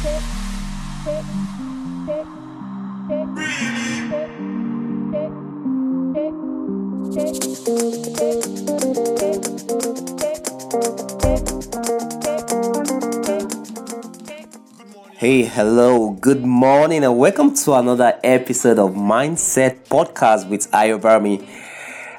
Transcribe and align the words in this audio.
Hey, 0.00 0.08
hello, 15.42 16.12
good 16.12 16.46
morning, 16.46 17.04
and 17.04 17.18
welcome 17.18 17.54
to 17.56 17.74
another 17.74 18.18
episode 18.24 18.78
of 18.78 18.92
Mindset 18.92 19.86
Podcast 19.88 20.48
with 20.48 20.70
Ayobami. 20.70 21.46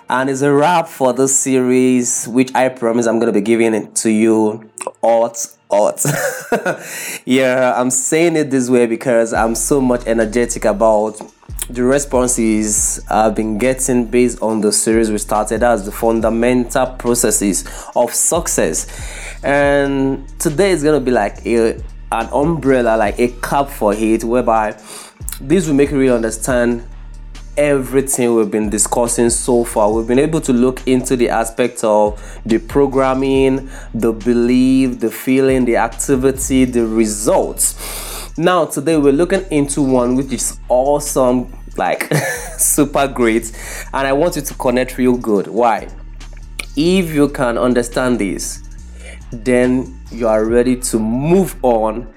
And 0.07 0.29
it's 0.29 0.41
a 0.41 0.53
wrap 0.53 0.87
for 0.87 1.13
this 1.13 1.39
series, 1.39 2.27
which 2.27 2.53
I 2.53 2.69
promise 2.69 3.07
I'm 3.07 3.17
going 3.17 3.33
to 3.33 3.39
be 3.39 3.41
giving 3.43 3.73
it 3.73 3.95
to 3.95 4.11
you 4.11 4.69
hot, 5.03 5.47
hot. 5.69 6.05
yeah, 7.25 7.73
I'm 7.75 7.89
saying 7.89 8.35
it 8.35 8.51
this 8.51 8.69
way 8.69 8.85
because 8.85 9.33
I'm 9.33 9.55
so 9.55 9.81
much 9.81 10.05
energetic 10.05 10.65
about 10.65 11.21
the 11.69 11.83
responses 11.83 13.03
I've 13.09 13.35
been 13.35 13.57
getting 13.57 14.05
based 14.05 14.41
on 14.41 14.61
the 14.61 14.71
series 14.71 15.09
we 15.09 15.17
started 15.17 15.63
as 15.63 15.85
the 15.85 15.91
fundamental 15.91 16.87
processes 16.87 17.65
of 17.95 18.13
success. 18.13 18.87
And 19.43 20.27
today 20.39 20.71
is 20.71 20.83
going 20.83 20.99
to 20.99 21.05
be 21.05 21.11
like 21.11 21.45
a 21.45 21.81
an 22.11 22.27
umbrella, 22.33 22.97
like 22.97 23.17
a 23.19 23.29
cap 23.41 23.69
for 23.69 23.93
it, 23.93 24.23
whereby 24.23 24.77
this 25.39 25.65
will 25.65 25.75
make 25.75 25.91
you 25.91 25.97
really 25.97 26.13
understand 26.13 26.85
everything 27.57 28.35
we've 28.35 28.51
been 28.51 28.69
discussing 28.69 29.29
so 29.29 29.63
far. 29.63 29.91
We've 29.91 30.07
been 30.07 30.19
able 30.19 30.41
to 30.41 30.53
look 30.53 30.87
into 30.87 31.15
the 31.15 31.29
aspect 31.29 31.83
of 31.83 32.21
the 32.45 32.59
programming, 32.59 33.69
the 33.93 34.13
belief, 34.13 34.99
the 34.99 35.11
feeling, 35.11 35.65
the 35.65 35.77
activity, 35.77 36.65
the 36.65 36.85
results. 36.85 38.37
Now, 38.37 38.65
today 38.65 38.97
we're 38.97 39.13
looking 39.13 39.45
into 39.51 39.81
one 39.81 40.15
which 40.15 40.31
is 40.31 40.59
awesome, 40.69 41.53
like 41.77 42.11
super 42.57 43.07
great, 43.07 43.51
and 43.93 44.07
I 44.07 44.13
want 44.13 44.35
you 44.35 44.41
to 44.41 44.53
connect 44.53 44.97
real 44.97 45.17
good. 45.17 45.47
Why? 45.47 45.87
If 46.77 47.13
you 47.13 47.27
can 47.29 47.57
understand 47.57 48.19
this, 48.19 48.63
then 49.31 49.99
you 50.11 50.27
are 50.27 50.45
ready 50.45 50.75
to 50.77 50.99
move 50.99 51.55
on 51.63 52.13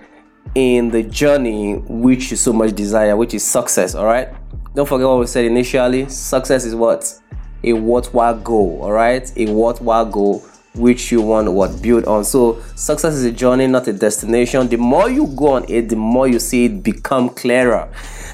in 0.55 0.91
the 0.91 1.03
journey 1.03 1.75
which 1.89 2.31
you 2.31 2.37
so 2.37 2.53
much 2.53 2.75
desire, 2.75 3.17
which 3.17 3.35
is 3.35 3.45
success. 3.45 3.95
All 3.95 4.07
right. 4.07 4.29
Don't 4.75 4.89
forget 4.89 5.07
what 5.07 5.21
we 5.21 5.27
said 5.27 5.45
initially. 5.45 6.09
Success 6.09 6.65
is 6.65 6.75
what 6.75 7.21
a 7.63 7.73
worthwhile 7.73 8.37
goal. 8.39 8.81
All 8.83 8.91
right, 8.93 9.31
a 9.37 9.47
worthwhile 9.53 10.05
goal 10.05 10.45
which 10.75 11.13
you 11.13 11.23
want 11.23 11.53
what 11.53 11.81
build 11.81 12.05
on. 12.07 12.25
So 12.25 12.61
success 12.75 13.15
is 13.15 13.25
a 13.25 13.31
journey, 13.31 13.69
not 13.69 13.87
a 13.87 13.93
destination. 13.93 14.67
The 14.67 14.77
more 14.77 15.09
you 15.09 15.29
go 15.29 15.53
on 15.53 15.65
it, 15.69 15.89
the 15.89 15.97
more 15.97 16.27
you 16.27 16.41
see 16.41 16.65
it 16.65 16.83
become 16.83 17.29
clearer. 17.29 17.89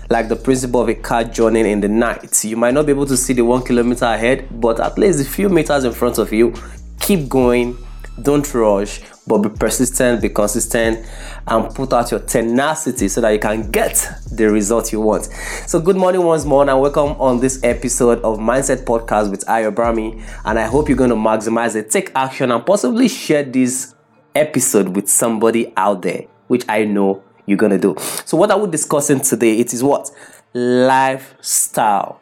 Like 0.08 0.28
the 0.28 0.36
principle 0.36 0.80
of 0.80 0.88
a 0.88 0.94
car 0.94 1.24
journeying 1.24 1.66
in 1.66 1.80
the 1.80 1.88
night. 1.88 2.42
You 2.42 2.56
might 2.56 2.72
not 2.72 2.86
be 2.86 2.92
able 2.92 3.06
to 3.06 3.18
see 3.18 3.34
the 3.34 3.44
one 3.44 3.62
kilometer 3.62 4.06
ahead, 4.06 4.48
but 4.60 4.80
at 4.80 4.96
least 4.96 5.20
a 5.20 5.24
few 5.24 5.50
meters 5.50 5.84
in 5.84 5.92
front 5.92 6.16
of 6.16 6.32
you. 6.32 6.54
Keep 7.00 7.28
going 7.28 7.76
don't 8.22 8.52
rush, 8.54 9.00
but 9.26 9.38
be 9.38 9.48
persistent, 9.48 10.22
be 10.22 10.28
consistent, 10.28 11.06
and 11.46 11.74
put 11.74 11.92
out 11.92 12.10
your 12.10 12.20
tenacity 12.20 13.08
so 13.08 13.20
that 13.20 13.30
you 13.30 13.38
can 13.38 13.70
get 13.70 14.06
the 14.30 14.50
result 14.50 14.92
you 14.92 15.00
want. 15.00 15.24
So, 15.66 15.80
good 15.80 15.96
morning 15.96 16.22
once 16.22 16.44
more, 16.44 16.68
and 16.68 16.80
welcome 16.80 17.20
on 17.20 17.40
this 17.40 17.62
episode 17.62 18.20
of 18.22 18.38
Mindset 18.38 18.84
Podcast 18.84 19.30
with 19.30 19.44
Ayobami. 19.46 20.22
And 20.44 20.58
I 20.58 20.66
hope 20.66 20.88
you're 20.88 20.98
going 20.98 21.10
to 21.10 21.16
maximize 21.16 21.76
it, 21.76 21.90
take 21.90 22.12
action, 22.14 22.50
and 22.50 22.64
possibly 22.64 23.08
share 23.08 23.44
this 23.44 23.94
episode 24.34 24.94
with 24.96 25.08
somebody 25.08 25.72
out 25.76 26.02
there, 26.02 26.24
which 26.48 26.64
I 26.68 26.84
know 26.84 27.22
you're 27.46 27.58
going 27.58 27.72
to 27.72 27.78
do. 27.78 27.96
So, 28.24 28.36
what 28.36 28.50
are 28.50 28.58
we 28.58 28.70
discussing 28.70 29.20
today? 29.20 29.58
It 29.58 29.72
is 29.72 29.82
what? 29.82 30.10
Lifestyle. 30.52 32.20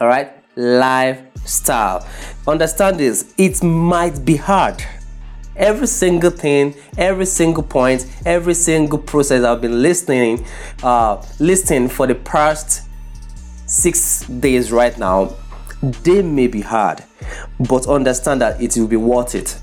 All 0.00 0.08
right? 0.08 0.41
Lifestyle. 0.56 2.06
Understand 2.46 2.98
this, 2.98 3.32
it 3.38 3.62
might 3.62 4.24
be 4.24 4.36
hard. 4.36 4.82
Every 5.54 5.86
single 5.86 6.30
thing, 6.30 6.74
every 6.96 7.26
single 7.26 7.62
point, 7.62 8.06
every 8.24 8.54
single 8.54 8.98
process 8.98 9.44
I've 9.44 9.60
been 9.60 9.82
listening, 9.82 10.46
uh, 10.82 11.22
listening 11.38 11.88
for 11.88 12.06
the 12.06 12.14
past 12.14 12.88
six 13.66 14.26
days 14.26 14.72
right 14.72 14.96
now, 14.98 15.34
they 16.02 16.22
may 16.22 16.46
be 16.46 16.60
hard, 16.62 17.02
but 17.68 17.86
understand 17.86 18.40
that 18.40 18.60
it 18.62 18.76
will 18.76 18.88
be 18.88 18.96
worth 18.96 19.34
it. 19.34 19.58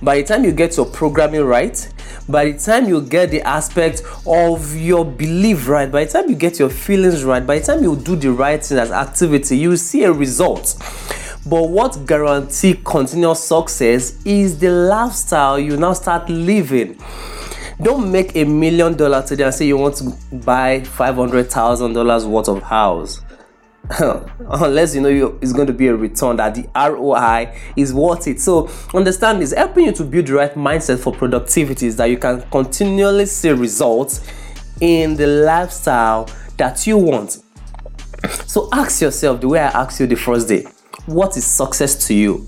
By 0.00 0.16
the 0.18 0.24
time 0.24 0.44
you 0.44 0.52
get 0.52 0.76
your 0.76 0.86
programming 0.86 1.42
right, 1.42 1.88
by 2.28 2.52
the 2.52 2.58
time 2.58 2.88
you 2.88 3.00
get 3.00 3.30
the 3.30 3.42
aspect 3.42 4.02
of 4.26 4.76
your 4.76 5.04
belief 5.04 5.68
right, 5.68 5.90
by 5.90 6.04
the 6.04 6.12
time 6.12 6.30
you 6.30 6.36
get 6.36 6.58
your 6.58 6.70
feelings 6.70 7.24
right, 7.24 7.46
by 7.46 7.58
the 7.58 7.64
time 7.64 7.82
you 7.82 7.96
do 7.96 8.16
the 8.16 8.30
right 8.32 8.62
thing 8.62 8.78
as 8.78 8.90
activity, 8.90 9.58
you 9.58 9.76
see 9.76 10.04
a 10.04 10.12
result. 10.12 10.76
But 11.44 11.70
what 11.70 12.06
guarantee 12.06 12.80
continuous 12.84 13.42
success 13.42 14.24
is 14.24 14.58
the 14.58 14.70
lifestyle 14.70 15.58
you 15.58 15.76
now 15.76 15.92
start 15.92 16.28
living. 16.28 16.98
Don't 17.82 18.12
make 18.12 18.36
a 18.36 18.44
million 18.44 18.96
dollars 18.96 19.24
today 19.24 19.44
and 19.44 19.54
say 19.54 19.66
you 19.66 19.76
want 19.76 19.96
to 19.96 20.16
buy 20.32 20.84
five 20.84 21.16
hundred 21.16 21.50
thousand 21.50 21.94
dollars 21.94 22.24
worth 22.24 22.48
of 22.48 22.62
house. 22.62 23.20
unless 23.98 24.94
you 24.94 25.00
know 25.00 25.08
you, 25.08 25.38
it's 25.42 25.52
going 25.52 25.66
to 25.66 25.72
be 25.72 25.88
a 25.88 25.94
return 25.94 26.36
that 26.36 26.54
the 26.54 26.68
ROI 26.74 27.54
is 27.76 27.92
worth 27.92 28.28
it. 28.28 28.40
So 28.40 28.70
understand 28.94 29.42
this 29.42 29.52
helping 29.52 29.86
you 29.86 29.92
to 29.92 30.04
build 30.04 30.26
the 30.26 30.34
right 30.34 30.54
mindset 30.54 31.00
for 31.00 31.12
productivity 31.12 31.86
is 31.86 31.96
that 31.96 32.06
you 32.06 32.16
can 32.16 32.42
continually 32.50 33.26
see 33.26 33.50
results 33.50 34.26
in 34.80 35.16
the 35.16 35.26
lifestyle 35.26 36.28
that 36.56 36.86
you 36.86 36.96
want. 36.96 37.38
So 38.46 38.68
ask 38.72 39.02
yourself 39.02 39.40
the 39.40 39.48
way 39.48 39.60
I 39.60 39.82
asked 39.82 39.98
you 39.98 40.06
the 40.06 40.16
first 40.16 40.48
day, 40.48 40.64
what 41.06 41.36
is 41.36 41.44
success 41.44 42.06
to 42.06 42.14
you? 42.14 42.46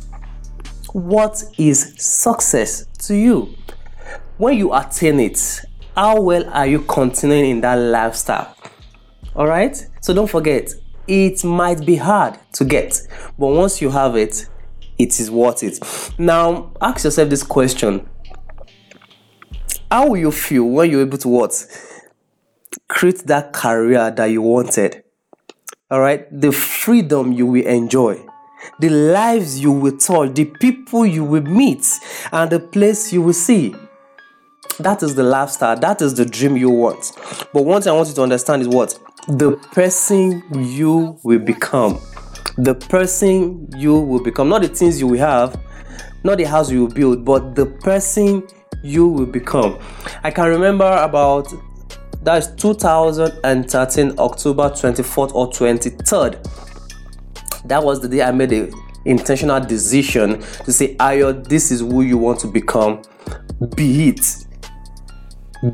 What 0.92 1.42
is 1.58 1.94
success 1.98 2.86
to 3.06 3.16
you? 3.16 3.54
When 4.36 4.56
you 4.56 4.72
attain 4.72 5.18
it, 5.18 5.62
how 5.96 6.20
well 6.20 6.48
are 6.50 6.66
you 6.66 6.80
continuing 6.82 7.50
in 7.50 7.60
that 7.62 7.74
lifestyle? 7.74 8.54
All 9.34 9.46
right? 9.46 9.76
So 10.00 10.14
don't 10.14 10.30
forget, 10.30 10.72
it 11.06 11.44
might 11.44 11.84
be 11.84 11.96
hard 11.96 12.38
to 12.54 12.64
get, 12.64 13.06
but 13.38 13.48
once 13.48 13.80
you 13.80 13.90
have 13.90 14.16
it, 14.16 14.48
it 14.98 15.20
is 15.20 15.30
worth 15.30 15.62
it. 15.62 15.78
Now, 16.18 16.72
ask 16.80 17.04
yourself 17.04 17.28
this 17.28 17.42
question 17.42 18.08
How 19.90 20.08
will 20.08 20.18
you 20.18 20.30
feel 20.30 20.64
when 20.64 20.90
you're 20.90 21.02
able 21.02 21.18
to 21.18 21.28
what? 21.28 21.66
Create 22.88 23.26
that 23.26 23.52
career 23.52 24.10
that 24.10 24.26
you 24.26 24.42
wanted. 24.42 25.02
All 25.90 26.00
right, 26.00 26.26
the 26.30 26.50
freedom 26.50 27.32
you 27.32 27.46
will 27.46 27.66
enjoy, 27.66 28.24
the 28.80 28.88
lives 28.88 29.60
you 29.60 29.70
will 29.70 29.96
touch, 29.96 30.34
the 30.34 30.46
people 30.46 31.04
you 31.04 31.24
will 31.24 31.42
meet, 31.42 31.86
and 32.32 32.50
the 32.50 32.60
place 32.60 33.12
you 33.12 33.22
will 33.22 33.34
see. 33.34 33.74
That 34.78 35.02
is 35.02 35.14
the 35.14 35.22
lifestyle, 35.22 35.78
that 35.78 36.02
is 36.02 36.14
the 36.14 36.24
dream 36.24 36.56
you 36.56 36.70
want. 36.70 37.12
But 37.52 37.64
one 37.64 37.82
thing 37.82 37.92
I 37.92 37.96
want 37.96 38.08
you 38.08 38.14
to 38.14 38.22
understand 38.22 38.62
is 38.62 38.68
what? 38.68 38.98
The 39.28 39.52
person 39.72 40.42
you 40.54 41.18
will 41.22 41.38
become. 41.38 42.00
The 42.56 42.74
person 42.74 43.68
you 43.76 43.98
will 43.98 44.22
become, 44.22 44.48
not 44.48 44.62
the 44.62 44.68
things 44.68 45.00
you 45.00 45.06
will 45.06 45.18
have, 45.18 45.60
not 46.22 46.38
the 46.38 46.44
house 46.44 46.70
you 46.70 46.82
will 46.82 46.94
build, 46.94 47.24
but 47.24 47.54
the 47.54 47.66
person 47.66 48.46
you 48.82 49.08
will 49.08 49.26
become. 49.26 49.78
I 50.22 50.30
can 50.30 50.48
remember 50.48 50.90
about 51.02 51.52
that's 52.22 52.48
2013 52.54 54.18
October 54.18 54.70
24th 54.70 55.34
or 55.34 55.50
23rd. 55.50 56.42
That 57.66 57.82
was 57.82 58.00
the 58.00 58.08
day 58.08 58.22
I 58.22 58.30
made 58.30 58.52
a 58.52 58.70
intentional 59.04 59.60
decision 59.60 60.40
to 60.64 60.72
say, 60.72 60.96
Ayo, 60.96 61.46
this 61.46 61.70
is 61.70 61.80
who 61.80 62.02
you 62.02 62.18
want 62.18 62.40
to 62.40 62.46
become. 62.46 63.02
Be 63.74 64.08
it 64.08 64.43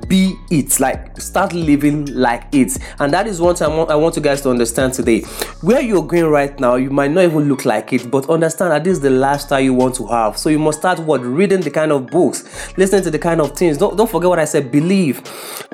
be 0.09 0.37
it 0.51 0.79
like 0.79 1.21
start 1.21 1.53
living 1.53 2.07
like 2.15 2.45
it. 2.53 2.79
And 2.99 3.13
that 3.13 3.27
is 3.27 3.41
what 3.41 3.61
I 3.63 3.69
want, 3.69 3.91
I 3.91 3.97
want 3.97 4.17
you 4.17 4.23
guys 4.23 4.41
to 4.43 4.51
understand 4.51 4.95
today. 4.95 5.23
Where 5.63 5.81
you're 5.81 6.05
going 6.05 6.27
right 6.27 6.59
now 6.61 6.77
you 6.77 6.91
might 6.91 7.11
not 7.11 7.25
even 7.25 7.49
look 7.49 7.65
like 7.65 7.93
it 7.93 8.11
but 8.11 8.29
understand 8.31 8.73
that 8.73 8.85
this 8.85 8.99
is 8.99 9.01
the 9.01 9.11
lifestyle 9.11 9.61
you 9.61 9.75
want 9.75 9.95
to 9.97 10.07
have. 10.07 10.39
So 10.39 10.49
you 10.49 10.59
must 10.59 10.79
start 10.79 10.99
what 11.01 11.23
reading 11.23 11.61
the 11.61 11.71
kind 11.71 11.93
of 11.93 12.07
books 12.09 12.77
listening 12.77 13.03
to 13.05 13.11
the 13.11 13.19
kind 13.19 13.41
of 13.41 13.57
things. 13.57 13.79
Don't, 13.79 13.97
don't 13.97 14.11
forget 14.11 14.29
what 14.29 14.39
I 14.39 14.45
said 14.45 14.71
believe. 14.71 15.23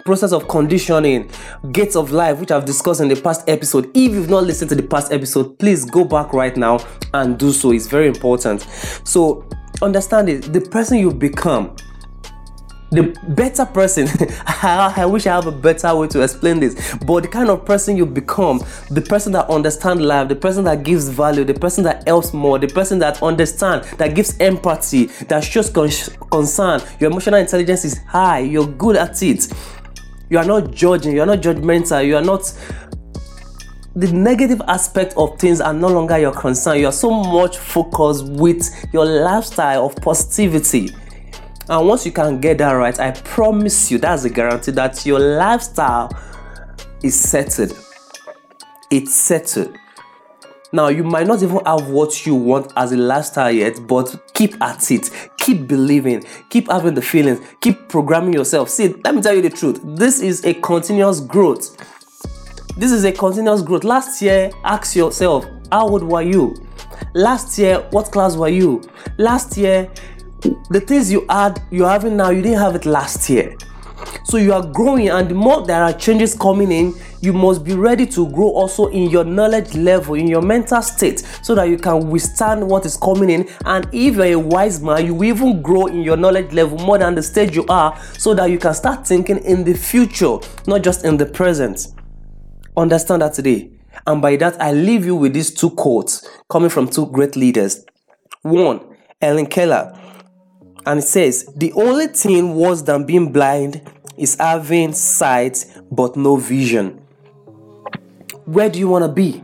Process 0.04 0.32
of 0.32 0.48
conditioning 0.48 1.30
gates 1.72 1.96
of 1.96 2.12
life 2.12 2.38
which 2.38 2.50
I've 2.50 2.64
discussed 2.64 3.00
in 3.00 3.08
the 3.08 3.20
past 3.20 3.48
episode. 3.48 3.90
If 3.94 4.12
you've 4.12 4.30
not 4.30 4.44
listened 4.44 4.70
to 4.70 4.76
the 4.76 4.82
past 4.82 5.12
episode 5.12 5.58
please 5.58 5.84
go 5.84 6.04
back 6.04 6.32
right 6.32 6.56
now 6.56 6.78
and 7.12 7.38
do 7.38 7.52
so. 7.52 7.72
It's 7.72 7.86
very 7.86 8.06
important. 8.06 8.62
So 9.04 9.46
understand 9.82 10.28
it. 10.28 10.52
The 10.52 10.60
person 10.60 10.98
you 10.98 11.12
become 11.12 11.76
the 12.90 13.16
better 13.28 13.66
person 13.66 14.06
I, 14.46 15.04
wish 15.06 15.26
i 15.26 15.34
have 15.34 15.46
a 15.46 15.52
better 15.52 15.94
way 15.94 16.06
to 16.08 16.22
explain 16.22 16.60
this 16.60 16.94
but 17.04 17.22
the 17.22 17.28
kind 17.28 17.50
of 17.50 17.64
person 17.64 17.96
you 17.96 18.06
become 18.06 18.60
the 18.90 19.00
person 19.00 19.32
that 19.32 19.48
understands 19.50 20.02
life 20.02 20.28
the 20.28 20.36
person 20.36 20.64
that 20.64 20.84
gives 20.84 21.08
value 21.08 21.44
the 21.44 21.54
person 21.54 21.82
that 21.84 22.06
helps 22.06 22.32
more 22.32 22.58
the 22.58 22.68
person 22.68 22.98
that 23.00 23.22
understands 23.22 23.90
that 23.96 24.14
gives 24.14 24.38
empathy 24.38 25.06
that 25.28 25.42
shows 25.42 25.68
con- 25.68 25.90
concern 26.30 26.80
your 27.00 27.10
emotional 27.10 27.40
intelligence 27.40 27.84
is 27.84 27.98
high 28.08 28.38
you're 28.38 28.66
good 28.66 28.96
at 28.96 29.22
it. 29.22 29.52
You 30.28 30.38
are 30.38 30.44
not 30.44 30.72
judging 30.72 31.12
you 31.14 31.22
are 31.22 31.26
not 31.26 31.40
judgmental 31.40 32.04
you 32.06 32.16
are 32.16 32.22
not 32.22 32.52
the 33.94 34.12
negative 34.12 34.60
aspect 34.68 35.14
of 35.16 35.38
things 35.38 35.58
are 35.58 35.72
no 35.72 35.88
longer 35.88 36.18
your 36.18 36.32
concern. 36.32 36.78
You 36.78 36.88
are 36.88 36.92
so 36.92 37.10
much 37.10 37.56
focused 37.56 38.26
with 38.26 38.68
your 38.92 39.06
lifestyle 39.06 39.86
of 39.86 39.96
positivity 39.96 40.90
and 41.68 41.86
once 41.86 42.06
you 42.06 42.12
can 42.12 42.40
get 42.40 42.58
that 42.58 42.72
right, 42.72 42.98
I 43.00 43.10
promise 43.10 43.90
you 43.90 43.98
that's 43.98 44.24
a 44.24 44.30
guarantee 44.30 44.72
that 44.72 45.04
your 45.04 45.18
lifestyle 45.18 46.10
is 47.02 47.18
settled. 47.18 47.76
It's 48.90 49.14
settled. 49.14 49.76
Now, 50.72 50.88
you 50.88 51.04
might 51.04 51.26
not 51.26 51.42
even 51.42 51.64
have 51.64 51.88
what 51.88 52.26
you 52.26 52.34
want 52.34 52.72
as 52.76 52.92
a 52.92 52.96
lifestyle 52.96 53.50
yet, 53.50 53.78
but 53.86 54.32
keep 54.34 54.60
at 54.62 54.90
it. 54.90 55.10
Keep 55.38 55.68
believing. 55.68 56.24
Keep 56.50 56.70
having 56.70 56.94
the 56.94 57.02
feelings. 57.02 57.40
Keep 57.60 57.88
programming 57.88 58.34
yourself. 58.34 58.68
See, 58.68 58.88
let 59.04 59.14
me 59.14 59.22
tell 59.22 59.34
you 59.34 59.42
the 59.42 59.50
truth. 59.50 59.80
This 59.82 60.20
is 60.20 60.44
a 60.44 60.54
continuous 60.54 61.20
growth. 61.20 61.76
This 62.76 62.92
is 62.92 63.04
a 63.04 63.12
continuous 63.12 63.62
growth. 63.62 63.84
Last 63.84 64.20
year, 64.20 64.50
ask 64.64 64.94
yourself, 64.94 65.46
how 65.72 65.88
old 65.88 66.02
were 66.02 66.22
you? 66.22 66.54
Last 67.14 67.58
year, 67.58 67.86
what 67.90 68.12
class 68.12 68.36
were 68.36 68.48
you? 68.48 68.82
Last 69.16 69.56
year, 69.56 69.90
the 70.70 70.80
things 70.80 71.10
you 71.10 71.26
had 71.28 71.60
you're 71.70 71.88
having 71.88 72.16
now 72.16 72.30
you 72.30 72.42
didn't 72.42 72.58
have 72.58 72.74
it 72.74 72.86
last 72.86 73.28
year. 73.30 73.56
So 74.24 74.36
you 74.36 74.52
are 74.52 74.64
growing 74.66 75.08
and 75.08 75.28
the 75.28 75.34
more 75.34 75.64
there 75.64 75.82
are 75.82 75.92
changes 75.92 76.34
coming 76.34 76.70
in 76.70 76.94
you 77.20 77.32
must 77.32 77.64
be 77.64 77.74
ready 77.74 78.06
to 78.06 78.28
grow 78.30 78.48
also 78.48 78.86
in 78.88 79.10
your 79.10 79.24
knowledge 79.24 79.74
level 79.74 80.14
in 80.14 80.28
your 80.28 80.42
mental 80.42 80.82
state 80.82 81.20
so 81.42 81.54
that 81.54 81.68
you 81.68 81.78
can 81.78 82.10
withstand 82.10 82.66
what 82.68 82.84
is 82.84 82.96
coming 82.96 83.30
in. 83.30 83.48
And 83.64 83.88
if 83.92 84.16
you're 84.16 84.24
a 84.24 84.36
wise 84.36 84.82
man 84.82 85.06
you 85.06 85.14
will 85.14 85.24
even 85.24 85.62
grow 85.62 85.86
in 85.86 86.02
your 86.02 86.16
knowledge 86.16 86.52
level 86.52 86.78
more 86.78 86.98
than 86.98 87.14
the 87.14 87.22
stage 87.22 87.56
you 87.56 87.64
are 87.68 87.98
so 88.18 88.34
that 88.34 88.50
you 88.50 88.58
can 88.58 88.74
start 88.74 89.06
thinking 89.06 89.38
in 89.38 89.64
the 89.64 89.74
future 89.74 90.38
not 90.66 90.82
just 90.82 91.04
in 91.04 91.16
the 91.16 91.26
present. 91.26 91.88
Understand 92.76 93.22
that 93.22 93.32
today. 93.34 93.70
And 94.06 94.20
by 94.20 94.36
that 94.36 94.60
i 94.60 94.72
leave 94.72 95.06
you 95.06 95.16
with 95.16 95.32
these 95.32 95.52
two 95.52 95.70
quotes 95.70 96.28
coming 96.50 96.68
from 96.70 96.88
two 96.88 97.06
great 97.06 97.34
leaders. 97.36 97.84
One 98.42 98.80
Helen 99.20 99.46
Keller 99.46 99.98
and 100.86 101.00
it 101.00 101.02
says, 101.02 101.52
The 101.56 101.72
only 101.72 102.06
thing 102.06 102.54
worse 102.54 102.82
than 102.82 103.04
being 103.04 103.32
blind 103.32 103.82
is 104.16 104.36
having 104.38 104.92
sight 104.92 105.66
but 105.90 106.16
no 106.16 106.36
vision. 106.36 107.02
Where 108.44 108.70
do 108.70 108.78
you 108.78 108.88
want 108.88 109.04
to 109.04 109.08
be? 109.08 109.42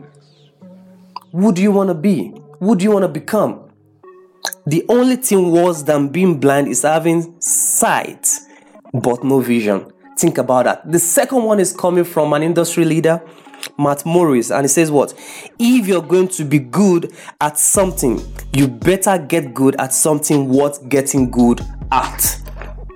Who 1.31 1.51
do 1.51 1.61
you 1.61 1.71
want 1.71 1.89
to 1.89 1.93
be? 1.93 2.33
Who 2.59 2.75
do 2.75 2.83
you 2.83 2.91
want 2.91 3.03
to 3.03 3.09
become? 3.09 3.69
The 4.65 4.85
only 4.87 5.17
thing 5.17 5.51
worse 5.51 5.81
than 5.81 6.07
being 6.07 6.39
blind 6.39 6.69
is 6.69 6.83
having 6.83 7.39
sight 7.41 8.29
but 8.93 9.23
no 9.23 9.41
vision. 9.41 9.91
Think 10.17 10.37
about 10.37 10.65
that. 10.65 10.91
The 10.91 10.99
second 10.99 11.43
one 11.43 11.59
is 11.59 11.73
coming 11.73 12.03
from 12.03 12.33
an 12.33 12.43
industry 12.43 12.85
leader 12.85 13.21
Matt 13.77 14.05
Morris, 14.05 14.51
and 14.51 14.63
he 14.63 14.67
says, 14.67 14.91
What? 14.91 15.13
If 15.59 15.87
you're 15.87 16.01
going 16.01 16.27
to 16.29 16.45
be 16.45 16.59
good 16.59 17.13
at 17.41 17.57
something, 17.57 18.21
you 18.53 18.67
better 18.67 19.17
get 19.17 19.53
good 19.53 19.75
at 19.79 19.93
something 19.93 20.49
worth 20.49 20.87
getting 20.89 21.31
good 21.31 21.61
at. 21.91 22.39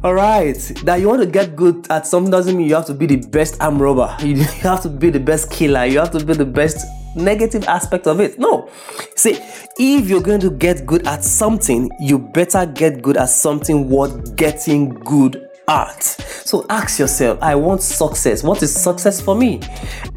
All 0.03 0.13
right, 0.13 0.57
that 0.83 0.99
you 0.99 1.07
want 1.07 1.21
to 1.21 1.27
get 1.27 1.55
good 1.55 1.87
at 1.89 2.05
something 2.05 2.29
doesn't 2.29 2.57
mean 2.57 2.67
you 2.67 2.75
have 2.75 2.85
to 2.87 2.93
be 2.93 3.05
the 3.05 3.25
best 3.27 3.61
arm 3.61 3.81
robber. 3.81 4.15
You 4.23 4.43
have 4.43 4.81
to 4.81 4.89
be 4.89 5.09
the 5.09 5.19
best 5.19 5.49
killer. 5.49 5.85
You 5.85 5.99
have 5.99 6.11
to 6.11 6.25
be 6.25 6.33
the 6.33 6.45
best 6.45 6.85
negative 7.15 7.63
aspect 7.65 8.07
of 8.07 8.19
it. 8.19 8.37
No. 8.37 8.69
See, 9.15 9.37
if 9.77 10.09
you're 10.09 10.21
going 10.21 10.41
to 10.41 10.49
get 10.49 10.85
good 10.85 11.07
at 11.07 11.23
something, 11.23 11.89
you 11.99 12.19
better 12.19 12.65
get 12.65 13.01
good 13.01 13.15
at 13.15 13.29
something 13.29 13.89
worth 13.89 14.35
getting 14.35 14.89
good 14.89 15.47
art. 15.67 16.03
So 16.03 16.65
ask 16.69 16.99
yourself, 16.99 17.39
I 17.41 17.55
want 17.55 17.81
success. 17.81 18.43
What 18.43 18.61
is 18.63 18.73
success 18.73 19.21
for 19.21 19.35
me? 19.35 19.61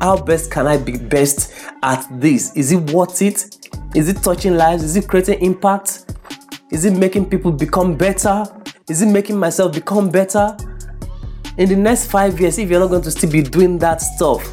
How 0.01 0.17
best 0.17 0.51
can 0.51 0.67
I 0.67 0.77
be 0.77 0.97
best 0.97 1.55
at 1.83 2.07
this? 2.21 2.55
Is 2.57 2.73
it 2.73 2.91
worth 2.91 3.23
it? 3.23 3.71
Is 3.95 4.09
it 4.09 4.23
touching 4.23 4.57
lives? 4.57 4.83
Is 4.83 4.97
it 4.97 5.09
creating 5.09 5.41
impact? 5.41 6.15
Is 6.71 6.85
it 6.85 6.93
making 6.93 7.31
people 7.31 7.53
become 7.53 7.97
better? 7.97 8.45
Is 8.89 9.03
it 9.03 9.07
making 9.07 9.39
myself 9.39 9.73
become 9.73 10.11
better? 10.11 10.57
In 11.59 11.69
the 11.69 11.77
next 11.77 12.11
five 12.11 12.39
years, 12.41 12.59
if 12.59 12.69
you're 12.69 12.81
not 12.81 12.91
going 12.91 13.03
to 13.03 13.11
still 13.11 13.31
be 13.31 13.43
doing 13.43 13.79
that 13.79 14.03
stuff, 14.03 14.45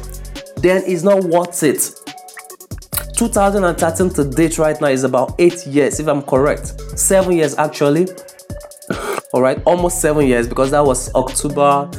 then 0.56 0.82
it's 0.86 1.02
not 1.02 1.22
worth 1.24 1.62
it. 1.62 1.90
2013 3.16 4.10
to 4.10 4.24
date 4.24 4.58
right 4.58 4.80
now 4.80 4.88
is 4.88 5.04
about 5.04 5.34
eight 5.38 5.66
years, 5.66 6.00
if 6.00 6.08
I'm 6.08 6.22
correct. 6.22 6.80
Seven 6.98 7.36
years 7.36 7.56
actually 7.58 8.06
all 9.34 9.42
right 9.42 9.60
almost 9.66 10.00
seven 10.00 10.24
years 10.24 10.46
because 10.46 10.70
that 10.70 10.84
was 10.84 11.12
october 11.16 11.90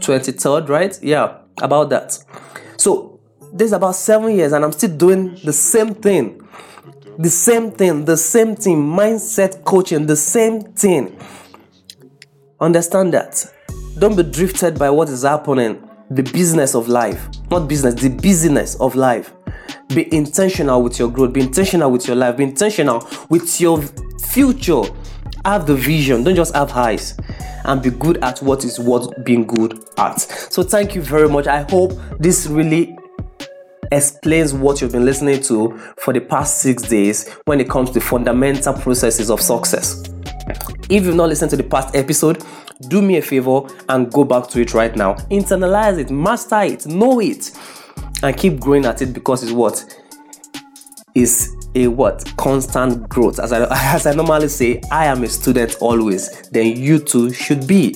23rd 0.00 0.68
right? 0.68 0.98
Yeah 1.02 1.36
about 1.62 1.90
that. 1.90 2.18
So 2.78 3.20
there's 3.52 3.72
about 3.72 3.94
seven 3.94 4.34
years 4.34 4.52
and 4.52 4.64
i'm 4.64 4.72
still 4.72 4.96
doing 4.96 5.36
the 5.44 5.52
same 5.52 5.94
thing. 5.94 6.40
The 7.18 7.30
same 7.30 7.70
thing 7.70 8.06
the 8.06 8.16
same 8.16 8.56
thing 8.56 8.78
mindset 8.78 9.64
coaching 9.64 10.06
the 10.06 10.16
same 10.16 10.62
thing. 10.62 11.16
Understand 12.58 13.14
that. 13.14 13.46
Don't 13.98 14.16
be 14.16 14.24
drifted 14.24 14.78
by 14.78 14.90
what 14.90 15.08
is 15.10 15.22
happening. 15.22 15.88
The 16.10 16.24
business 16.24 16.74
of 16.74 16.88
life 16.88 17.28
not 17.52 17.68
business 17.68 17.94
the 17.94 18.08
business 18.08 18.74
of 18.80 18.96
life. 18.96 19.32
Be 19.94 20.12
intentional 20.12 20.82
with 20.82 20.98
your 20.98 21.08
growth 21.08 21.32
be 21.32 21.40
intentional 21.40 21.88
with 21.92 22.08
your 22.08 22.16
life 22.16 22.36
be 22.36 22.44
intentional 22.44 23.06
with 23.28 23.60
your 23.60 23.80
future 24.32 24.82
have 25.44 25.66
the 25.66 25.74
vision, 25.74 26.24
don't 26.24 26.36
just 26.36 26.54
have 26.54 26.70
highs 26.70 27.18
and 27.64 27.82
be 27.82 27.90
good 27.90 28.22
at 28.24 28.40
what 28.40 28.64
is 28.64 28.78
worth 28.78 29.24
being 29.24 29.46
good 29.46 29.84
at. 29.98 30.20
So, 30.20 30.62
thank 30.62 30.94
you 30.94 31.02
very 31.02 31.28
much. 31.28 31.46
I 31.46 31.62
hope 31.70 31.92
this 32.18 32.46
really 32.46 32.96
explains 33.92 34.54
what 34.54 34.80
you've 34.80 34.92
been 34.92 35.04
listening 35.04 35.42
to 35.42 35.76
for 35.98 36.12
the 36.12 36.20
past 36.20 36.58
six 36.58 36.82
days 36.82 37.28
when 37.44 37.60
it 37.60 37.68
comes 37.68 37.90
to 37.90 38.00
fundamental 38.00 38.74
processes 38.74 39.30
of 39.30 39.40
success. 39.40 40.04
If 40.88 41.04
you've 41.04 41.16
not 41.16 41.28
listened 41.28 41.50
to 41.50 41.56
the 41.56 41.64
past 41.64 41.94
episode, 41.94 42.42
do 42.88 43.02
me 43.02 43.18
a 43.18 43.22
favor 43.22 43.62
and 43.88 44.10
go 44.12 44.24
back 44.24 44.48
to 44.48 44.60
it 44.60 44.74
right 44.74 44.94
now. 44.94 45.14
Internalize 45.30 45.98
it, 45.98 46.10
master 46.10 46.62
it, 46.62 46.86
know 46.86 47.20
it, 47.20 47.50
and 48.22 48.36
keep 48.36 48.60
growing 48.60 48.84
at 48.86 49.02
it 49.02 49.12
because 49.12 49.42
it's 49.42 49.52
what 49.52 49.84
is 51.14 51.56
a 51.74 51.86
what? 51.86 52.24
Constant 52.36 53.08
growth. 53.08 53.38
As 53.38 53.52
I, 53.52 53.66
as 53.94 54.06
I 54.06 54.12
normally 54.12 54.48
say 54.48 54.80
i 54.90 55.06
am 55.06 55.22
a 55.22 55.28
student 55.28 55.76
always. 55.80 56.48
Then 56.50 56.76
you 56.76 56.98
too 56.98 57.32
should 57.32 57.66
be. 57.66 57.94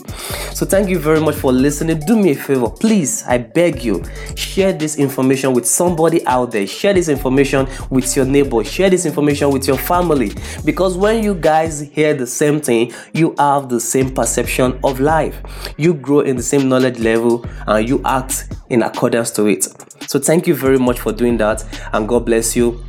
So 0.53 0.65
thank 0.65 0.89
you 0.89 0.99
very 0.99 1.21
much 1.21 1.35
for 1.35 1.53
listening. 1.53 2.01
Do 2.01 2.17
me 2.17 2.33
a 2.33 2.35
favor 2.35 2.69
please 2.69 3.25
i 3.27 3.39
beg 3.39 3.83
you 3.83 4.03
share 4.37 4.73
this 4.73 4.99
information 4.99 5.53
with 5.53 5.67
somebody 5.67 6.25
out 6.27 6.53
there. 6.53 6.67
Share 6.67 6.95
this 6.95 7.09
information 7.09 7.69
with 7.91 8.15
your 8.17 8.25
neighbor. 8.25 8.63
Share 8.65 8.91
this 8.91 9.07
information 9.07 9.51
with 9.51 9.67
your 9.67 9.79
family. 9.79 10.33
Because 10.65 10.97
when 10.97 11.23
you 11.25 11.35
guys 11.35 11.81
hear 11.81 12.15
the 12.15 12.27
same 12.27 12.61
thing 12.61 12.93
you 13.13 13.35
have 13.39 13.69
the 13.69 13.81
same 13.81 14.15
perception 14.15 14.79
of 14.85 15.01
life. 15.01 15.41
You 15.77 15.95
grow 15.95 16.21
in 16.21 16.37
the 16.37 16.43
same 16.43 16.69
knowledge 16.69 16.99
level 16.99 17.45
and 17.67 17.89
you 17.89 18.01
act 18.05 18.53
in 18.71 18.83
accordance 18.83 19.31
to 19.33 19.47
it. 19.47 19.67
So 20.07 20.19
thank 20.19 20.47
you 20.47 20.55
very 20.55 20.79
much 20.79 21.01
for 21.01 21.13
doing 21.13 21.37
that 21.39 21.65
and 21.93 22.09
god 22.09 22.27
bless 22.27 22.55
you 22.55 22.85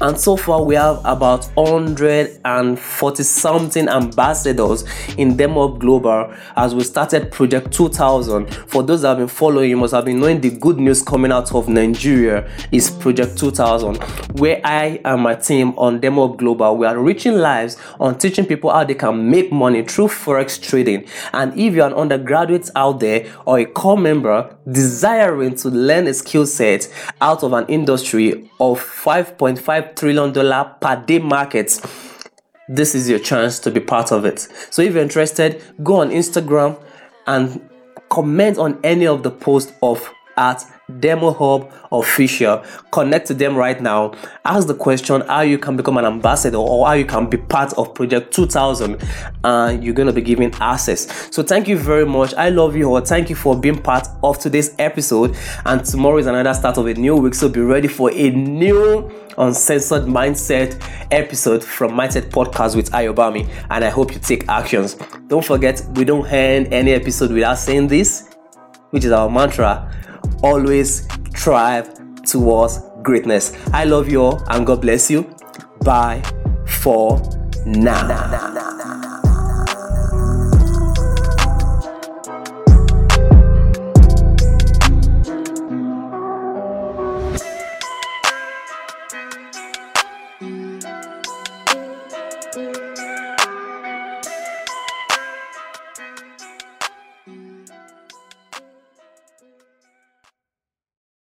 and 0.00 0.18
so 0.18 0.36
far 0.36 0.62
we 0.62 0.74
have 0.74 0.98
about 1.04 1.44
140 1.54 3.22
something 3.22 3.88
ambassadors 3.88 4.84
in 5.16 5.36
demo 5.36 5.68
global 5.68 6.32
as 6.56 6.74
we 6.74 6.82
started 6.82 7.30
project 7.30 7.72
2000 7.72 8.52
for 8.66 8.82
those 8.82 9.02
that 9.02 9.08
have 9.08 9.18
been 9.18 9.28
following 9.28 9.70
you 9.70 9.76
must 9.76 9.94
have 9.94 10.04
been 10.04 10.20
knowing 10.20 10.40
the 10.40 10.50
good 10.50 10.78
news 10.78 11.02
coming 11.02 11.32
out 11.32 11.54
of 11.54 11.68
nigeria 11.68 12.50
is 12.72 12.90
project 12.90 13.38
2000 13.38 13.96
where 14.38 14.60
i 14.64 15.00
and 15.04 15.22
my 15.22 15.34
team 15.34 15.70
on 15.78 16.00
demo 16.00 16.28
global 16.28 16.76
we 16.76 16.86
are 16.86 16.98
reaching 16.98 17.34
lives 17.34 17.76
on 18.00 18.18
teaching 18.18 18.46
people 18.46 18.70
how 18.70 18.84
they 18.84 18.94
can 18.94 19.30
make 19.30 19.52
money 19.52 19.82
through 19.82 20.08
forex 20.08 20.60
trading. 20.60 21.06
And 21.32 21.58
if 21.58 21.74
you're 21.74 21.86
an 21.86 21.94
undergraduate 21.94 22.70
out 22.76 23.00
there 23.00 23.26
or 23.46 23.58
a 23.58 23.66
corps 23.66 23.96
member 23.96 24.56
desiring 24.70 25.54
to 25.56 25.68
learn 25.68 26.06
a 26.06 26.14
skill 26.14 26.46
set 26.46 26.92
out 27.20 27.42
of 27.42 27.52
an 27.52 27.66
industry 27.66 28.50
of 28.60 28.80
5.5 28.80 29.63
trillion 29.96 30.32
dollar 30.32 30.76
per 30.80 30.96
day 30.96 31.18
market 31.18 31.80
this 32.68 32.94
is 32.94 33.08
your 33.10 33.18
chance 33.18 33.58
to 33.58 33.70
be 33.70 33.78
part 33.78 34.10
of 34.10 34.24
it. 34.24 34.48
So 34.70 34.80
if 34.82 34.94
you're 34.94 35.02
interested 35.02 35.62
go 35.82 35.96
on 35.96 36.10
instagram 36.10 36.80
and 37.26 37.68
comment 38.08 38.58
on 38.58 38.78
any 38.84 39.06
of 39.06 39.22
the 39.22 39.30
posts 39.30 39.72
of 39.82 40.10
at 40.36 40.64
Demo 41.00 41.32
Hub 41.32 41.72
official. 41.90 42.62
Connect 42.92 43.26
to 43.28 43.34
them 43.34 43.56
right 43.56 43.80
now. 43.80 44.12
Ask 44.44 44.66
the 44.66 44.74
question 44.74 45.22
how 45.22 45.40
you 45.40 45.58
can 45.58 45.76
become 45.76 45.96
an 45.96 46.04
ambassador 46.04 46.58
or 46.58 46.86
how 46.86 46.92
you 46.92 47.04
can 47.04 47.28
be 47.28 47.38
part 47.38 47.72
of 47.74 47.94
Project 47.94 48.34
2000 48.34 49.02
and 49.44 49.82
you're 49.82 49.94
going 49.94 50.06
to 50.06 50.12
be 50.12 50.20
given 50.20 50.52
access. 50.60 51.34
So 51.34 51.42
thank 51.42 51.68
you 51.68 51.78
very 51.78 52.04
much. 52.04 52.34
I 52.34 52.50
love 52.50 52.76
you 52.76 52.94
all. 52.94 53.00
Thank 53.00 53.30
you 53.30 53.36
for 53.36 53.58
being 53.58 53.80
part 53.80 54.06
of 54.22 54.38
today's 54.38 54.74
episode. 54.78 55.36
And 55.64 55.84
tomorrow 55.84 56.18
is 56.18 56.26
another 56.26 56.54
start 56.54 56.76
of 56.78 56.86
a 56.86 56.94
new 56.94 57.16
week. 57.16 57.34
So 57.34 57.48
be 57.48 57.60
ready 57.60 57.88
for 57.88 58.10
a 58.12 58.30
new 58.30 59.10
uncensored 59.38 60.04
mindset 60.04 60.80
episode 61.10 61.64
from 61.64 61.92
Mindset 61.92 62.30
Podcast 62.30 62.76
with 62.76 62.90
Ayobami. 62.92 63.48
And 63.70 63.84
I 63.84 63.88
hope 63.88 64.12
you 64.12 64.20
take 64.20 64.48
actions. 64.48 64.96
Don't 65.28 65.44
forget, 65.44 65.82
we 65.94 66.04
don't 66.04 66.26
end 66.26 66.72
any 66.72 66.92
episode 66.92 67.32
without 67.32 67.58
saying 67.58 67.88
this, 67.88 68.30
which 68.90 69.04
is 69.04 69.12
our 69.12 69.30
mantra 69.30 69.90
always 70.44 71.08
strive 71.34 71.88
towards 72.24 72.80
greatness. 73.02 73.52
I 73.72 73.84
love 73.84 74.08
you 74.08 74.22
all 74.22 74.42
and 74.48 74.66
God 74.66 74.82
bless 74.82 75.10
you. 75.10 75.34
Bye 75.82 76.22
for 76.66 77.20
now. 77.66 78.73